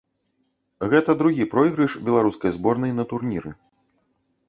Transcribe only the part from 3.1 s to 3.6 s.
турніры.